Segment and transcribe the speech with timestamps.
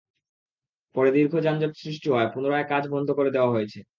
[0.95, 3.79] পরে দীর্ঘ যানজট সৃষ্টি হওয়ায় পুনরায় কাজ বন্ধ করে দেওয়া হয়েছে।